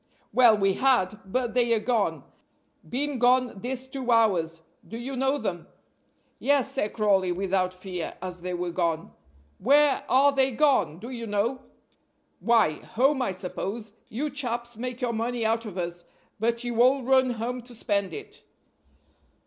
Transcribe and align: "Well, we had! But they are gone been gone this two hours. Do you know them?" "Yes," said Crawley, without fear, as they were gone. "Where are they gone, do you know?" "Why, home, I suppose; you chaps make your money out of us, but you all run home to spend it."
"Well, 0.33 0.57
we 0.57 0.73
had! 0.73 1.19
But 1.27 1.53
they 1.53 1.71
are 1.75 1.79
gone 1.79 2.23
been 2.89 3.19
gone 3.19 3.59
this 3.61 3.85
two 3.85 4.11
hours. 4.11 4.61
Do 4.87 4.97
you 4.97 5.15
know 5.15 5.37
them?" 5.37 5.67
"Yes," 6.39 6.71
said 6.71 6.93
Crawley, 6.93 7.31
without 7.31 7.71
fear, 7.71 8.15
as 8.19 8.41
they 8.41 8.55
were 8.55 8.71
gone. 8.71 9.11
"Where 9.59 10.03
are 10.09 10.31
they 10.31 10.53
gone, 10.53 10.97
do 10.97 11.11
you 11.11 11.27
know?" 11.27 11.61
"Why, 12.39 12.71
home, 12.79 13.21
I 13.21 13.31
suppose; 13.31 13.93
you 14.09 14.31
chaps 14.31 14.75
make 14.75 15.01
your 15.01 15.13
money 15.13 15.45
out 15.45 15.67
of 15.67 15.77
us, 15.77 16.05
but 16.39 16.63
you 16.63 16.81
all 16.81 17.03
run 17.03 17.29
home 17.37 17.61
to 17.61 17.75
spend 17.75 18.11
it." 18.11 18.41